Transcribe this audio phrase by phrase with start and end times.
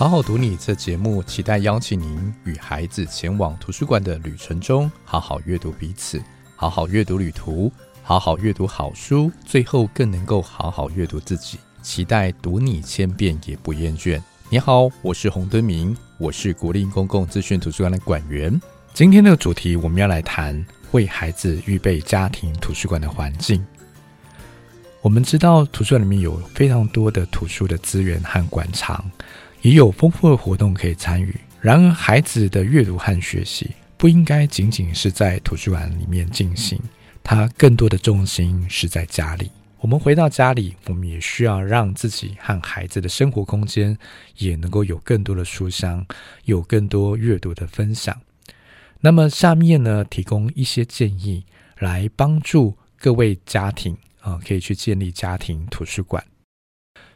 [0.00, 6.18] 好好读你这节目，期待邀请您与孩子前往图书馆的旅程中，好好阅读彼此，
[6.56, 7.70] 好好阅读旅途，
[8.02, 11.58] 好好阅读好书，最后更能够好好阅读自己。
[11.82, 14.18] 期待读你千遍也不厌倦。
[14.48, 18.58] 你好，我是洪敦明，我是国立公共资讯图书馆的馆员。
[18.94, 23.62] 今天的主题，我们要来谈为孩子预备家庭图书馆的环境。
[25.02, 29.04] 我们知道，图书馆里面有非常多的图书的资源和馆藏。
[29.62, 31.34] 也有丰富的活动可以参与。
[31.60, 36.80] 然而，孩子的阅读和学习不应该仅仅是在图书馆里面进行，
[37.22, 39.50] 他更多的重心是在家里。
[39.78, 43.96] 我们回到家里，我们也需要让自己和孩子的生活空间
[44.38, 46.06] 也能够有更多的书香，
[46.44, 48.18] 有更多阅读的分享。
[49.00, 51.44] 那么，下面呢，提供一些建议
[51.78, 56.24] 来帮助各位家庭啊，可以去建立家庭图书馆。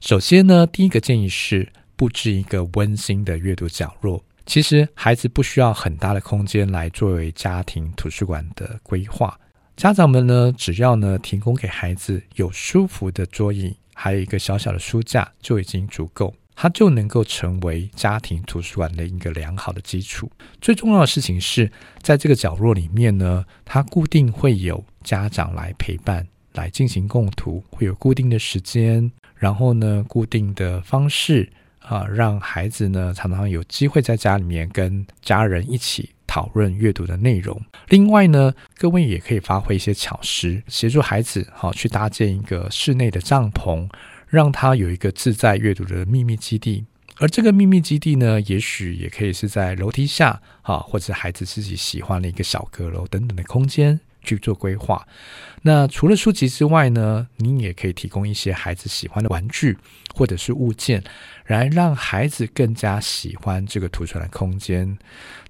[0.00, 1.68] 首先呢，第一个建议是。
[2.02, 4.20] 布置一个温馨的阅读角落。
[4.44, 9.38] 其实，孩子不需要很大的空间来作为家庭图书馆的规划。
[9.76, 16.34] 家长们呢，只要呢提供给孩子有舒服的桌椅，还有一个小小的书架，就已经足够。
[16.56, 20.28] 它就能够成为家庭图书馆的一个良好的基础。
[20.60, 21.70] 最重要的事情是，
[22.02, 31.48] 在这个角落里面呢，它固定会有家长来陪伴，来进行共读，会有固定的时间，然后呢，固定的方式。
[31.86, 37.60] 啊，让孩子呢常常有机会在家里面跟家人一起讨论阅读的内容。
[37.88, 43.88] 另外呢，各位也可以发挥一些巧思，协助孩子好、啊、去搭建一个室内的帐篷，
[44.28, 46.84] 让他有一个自在阅读的秘密基地。
[47.18, 55.06] 而这个秘密基地呢，也许也可以是在楼梯下啊，或者孩子自己喜欢的一个小阁楼等等的空间去做规划。
[55.62, 59.76] 那除了书籍之外呢，您也可以提供一些孩子喜欢的玩具
[60.14, 61.02] 或者是物件。
[61.48, 64.96] 来让孩子更加喜欢这个图书馆的空间。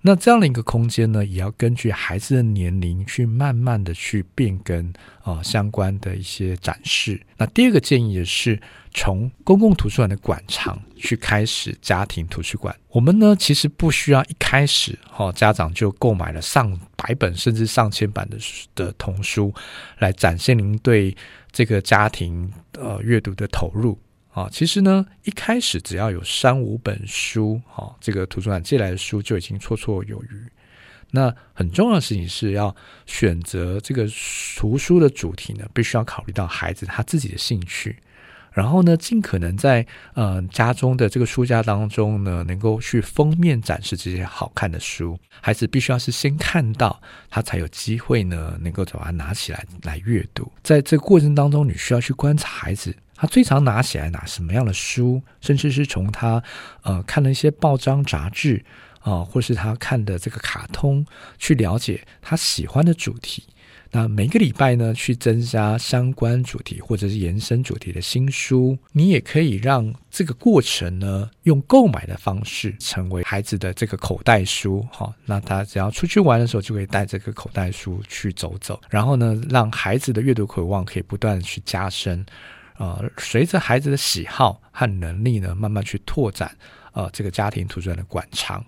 [0.00, 7.20] 那这样的一个空间呢，也要根据孩子的年龄去慢慢的去变更啊、相关的一些展示。
[7.36, 8.60] 那第二个建议也是
[8.92, 12.74] 从公共图书馆的馆藏去开始家庭图书馆。
[12.88, 18.38] 我们呢其实不需要一开始哈、家长就购买了上百本甚至上千本的
[18.74, 19.52] 的童书
[19.98, 21.14] 来展现您对
[21.50, 23.98] 这个家庭呃阅读的投入。
[24.30, 30.50] 啊，其实呢，一开始只要有三五本书，哈，这个图书馆借来的书就已经绰绰有余。
[31.10, 32.74] 那很重要的事情是要
[33.04, 34.08] 选择这个
[34.56, 37.98] 图书的主题呢，必须要考虑到孩子他自己的兴趣。
[38.52, 45.18] 然后呢，尽可能在呃家中的这个书架当中呢，能够去封面展示这些好看的书。
[45.40, 50.50] 孩子必须要是先看到，他才有机会呢，能够把它拿起来来阅读。
[50.62, 52.94] 在这个过程当中，你需要去观察孩子。
[53.14, 56.42] 他最常拿起来拿什么样的书，甚至是从他
[56.82, 58.64] 呃看了一些报章杂志
[58.98, 61.06] 啊、或是他看的这个卡通，
[61.38, 63.44] 去了解他喜欢的主题。
[63.94, 68.76] 那每个礼拜呢，去增加相关主题或者是延伸主题的新书。
[68.90, 74.80] 你也可以让这个过程呢，用购买的方式成为孩子的这个口袋书。
[74.90, 78.80] 哈、哦，那他只要出去玩的时候，就可以带这个口袋书去走走。
[78.88, 82.24] 然后呢，让孩子的阅读渴望可以不断的去加深。
[82.78, 86.50] 呃，随着孩子的喜好和能力呢，慢慢去拓展
[86.94, 88.64] 呃这个家庭图书馆的馆藏。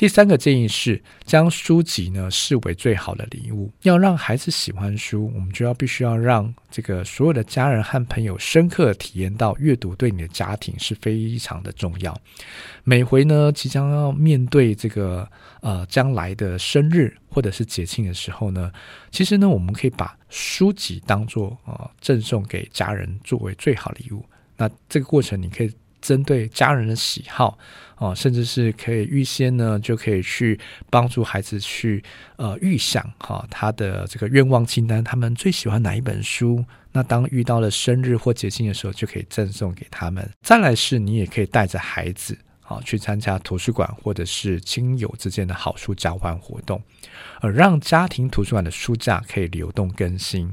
[0.00, 3.70] 第三个建议是将书籍呢视为最好的礼物。
[3.82, 12.18] 要让孩子喜欢书，我们就要必须要让这个所有的家人和朋友深刻体验到阅读对你的家庭是非常的重要。
[12.82, 15.28] 每回呢即将要面对这个
[15.60, 18.72] 呃将来的生日或者是节庆的时候呢，
[19.10, 24.24] 其实呢我们可以把书籍当做啊赠送给家人作为最好礼物。
[24.56, 25.70] 那这个过程你可以。
[26.00, 27.58] 针对家人的喜好
[27.96, 30.58] 哦，甚至是可以预先呢，就可以去
[30.88, 32.02] 帮助孩子去
[32.36, 36.64] 呃预想哈、他的这个愿望清单，他们最喜欢哪一本书？
[36.92, 40.28] 那当遇到了生日或节庆的时候，就可以赠送给他们。
[40.40, 46.80] 再来是，你也可以带着孩子啊、去参加图书馆或者是亲友之间的好书交换活动，
[47.40, 50.52] 而让家庭图书馆的书架可以流动更新。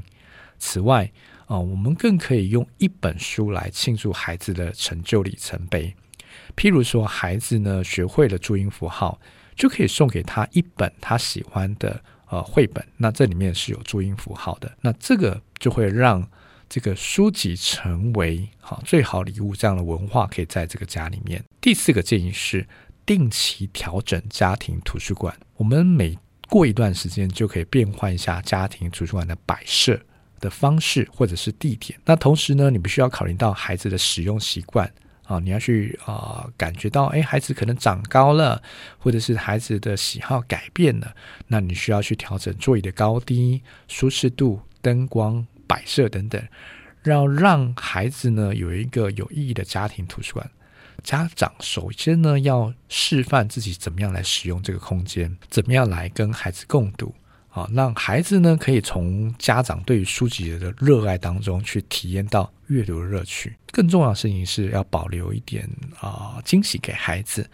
[0.58, 1.10] 此外，
[1.46, 5.94] 啊、我们更可以用一本书来庆祝孩子的成就里程碑。
[6.56, 9.18] 譬如说，孩子呢学会了注音符号，
[9.56, 12.86] 就可以送给他一本他喜欢的呃绘本。
[12.96, 16.28] 那这里面是有注音符号的，那这个就会让
[16.68, 19.56] 这个书籍成为好、最好礼物。
[19.56, 21.42] 这样的文化可以在这个家里面。
[21.60, 22.66] 第四个建议是
[23.06, 25.34] 定期调整家庭图书馆。
[25.56, 26.18] 我们每
[26.48, 29.98] 过一段时间就可以变换一下家庭图书馆的摆设。
[30.40, 34.90] 的方式或者是地点，那同时呢，你必须要考虑到孩子的使用习惯
[35.24, 38.62] 啊，你要去啊、感觉到，哎，孩子可能长高了，
[38.98, 41.14] 或者是孩子的喜好改变了，
[41.46, 46.42] 那你需要去调整座椅的高低、舒适度、灯光、摆设等等，
[47.04, 50.50] 要让孩子呢有一个有意义的家庭图书馆。
[51.04, 57.14] 家长首先呢要示范自己怎么样来使用这个空间，怎么样来跟孩子共读。
[57.58, 63.56] 啊，让孩子呢可以从家长对于书籍的热爱当中去体验到阅读的乐趣。
[63.72, 65.68] 更重要的事情是要保留一点
[66.00, 67.48] 啊、惊喜给孩子，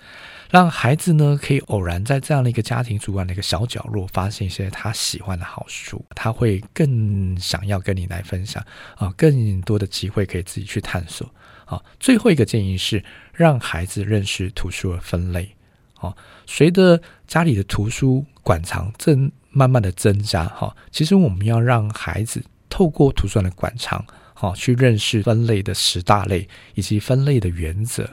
[0.51, 8.63] 让孩子呢可以偶然在这样的一个家庭主管的一个小角落发现一些他喜欢的好书，他会更想要跟你来分享
[8.97, 11.29] 啊，更多的机会可以自己去探索。
[11.65, 13.03] 啊，最后一个建议是
[13.33, 15.51] 让孩子认识图书的分类。
[15.95, 16.15] 啊，
[16.45, 24.05] 随着家里的图书馆藏正慢慢的增加哈，其实我们要让孩子透过图书馆的馆藏，
[24.35, 28.11] 哈，去认识分类的十大类以及分类的原则。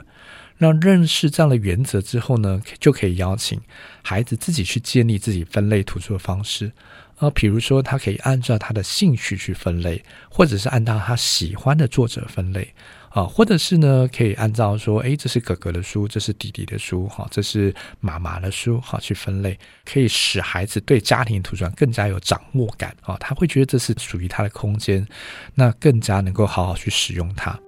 [0.58, 3.60] 让认识这样的原则之后呢，就可以邀请
[4.00, 6.70] 孩子自己去建立自己分类图书的方式。
[7.16, 12.72] 啊，比如说他可以按照他的兴趣去分类，或者是按照他喜欢的作者分类。
[13.12, 25.06] 啊，或者是呢，可以按照说，诶，这是哥哥的书，这是弟弟的书，哈，这是妈妈的书，哈，去分类，可以使孩子对家庭图书馆更加有掌握感，啊，他会觉得这是属于他的空间，
[25.54, 27.58] 那更加能够好好去使用它。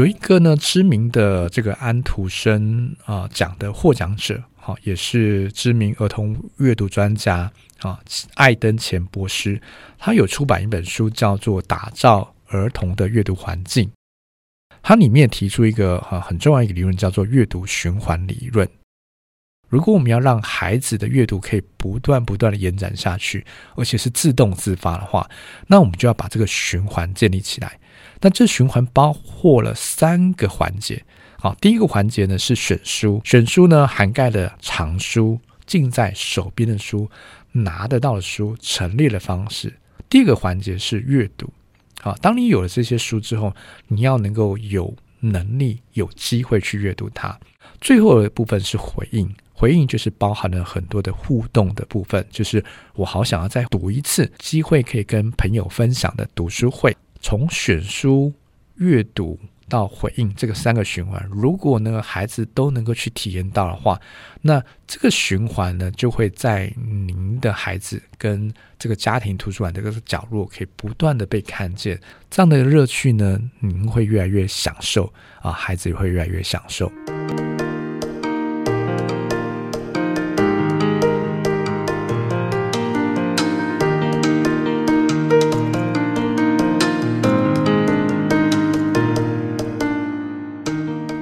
[0.00, 8.00] 有一个呢，知名的这个安徒生啊奖的获奖者，哈，也是知名儿童阅读专家啊，
[8.32, 9.60] 艾登钱博士，
[9.98, 13.84] 他有出版一本书，叫做《打造儿童的阅读环境》。
[14.80, 18.66] 它里面提出一个哈很重要一个理论，叫做阅读循环理论。
[19.70, 23.46] 如果我们要让孩子的阅读可以不断不断的延展下去，
[23.76, 25.30] 而且是自动自发的话，
[25.68, 27.78] 那我们就要把这个循环建立起来。
[28.20, 31.02] 那这循环包括了三个环节，
[31.38, 37.08] 好，第一个环节呢是选书，选书呢涵盖了藏书、近在手边的书、
[37.52, 39.72] 拿得到的书、陈列的方式。
[40.08, 41.48] 第二个环节是阅读，
[42.00, 43.54] 好，当你有了这些书之后，
[43.86, 47.38] 你要能够有能力、有机会去阅读它。
[47.80, 56.96] 最后的部分是回应，回应就是包含了很多的互动的部分，就是我好想要再读一次，机会可以跟朋友分享的读书会。
[57.20, 58.32] 从选书、
[58.76, 59.38] 阅读
[59.70, 63.98] 到回应这个三个循环，如果呢孩子都能够去体验到的话，
[64.42, 71.98] 那这个循环呢就会在您的孩子跟这个家庭图书馆这个角落可以不断的被看见，
[72.28, 75.10] 这样的乐趣呢，您会越来越享受
[75.40, 76.90] 啊，孩子也会越来越享受。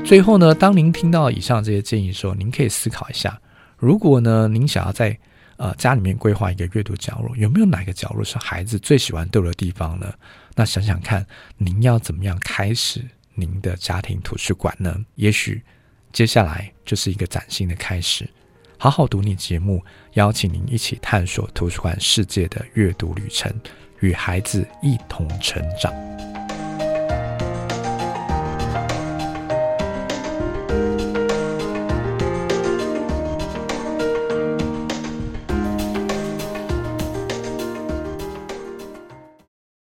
[0.08, 3.38] 最后呢，当您听到以上这些建议的时候，您可以思考一下，
[3.76, 5.14] 如果呢，您想要在
[5.58, 10.10] 呃家里面规划一个阅读角落，有没有哪个角落是孩子最喜欢逗的地方呢？
[10.54, 11.26] 那想想看，
[11.58, 14.96] 您要怎么样开始您的家庭图书馆呢？
[15.16, 15.62] 也许
[16.10, 18.26] 接下来就是一个崭新的开始。
[18.78, 19.84] 好好读你节目，
[20.14, 23.52] 邀请您一起探索图书馆世界的阅读旅程，
[24.00, 25.92] 与孩子一同成长。